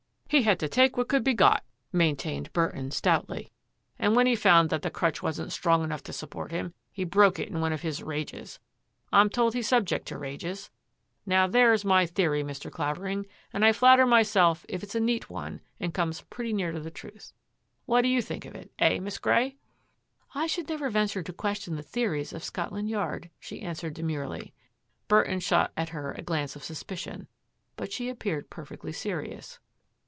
[0.33, 3.51] He had to take what could be got," maintained Burton stoutly.
[3.99, 7.37] "And when he found that the crutch wasn't strong enough to support him, he broke
[7.37, 8.57] it in one of his rages.
[9.11, 10.71] I'm told he's subject to rages.
[11.25, 12.71] Now there is my theory, Mr.
[12.71, 16.89] Clavering, and I flatter myself it's a neat one and comes pretty near to the
[16.91, 17.33] truth.
[17.85, 18.99] What do you think of it, eh.
[18.99, 19.57] Miss Grey?
[20.33, 24.53] "I should never venture to question the theories of Scotland Yard," she answered demurely.
[25.09, 27.27] Burton shot at her a glance of suspicion,
[27.75, 29.59] but she appeared perfectly serious.